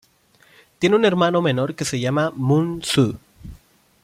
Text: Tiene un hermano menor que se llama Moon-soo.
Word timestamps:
Tiene 0.79 0.95
un 0.95 1.05
hermano 1.05 1.43
menor 1.43 1.75
que 1.75 1.85
se 1.85 1.99
llama 1.99 2.31
Moon-soo. 2.35 3.19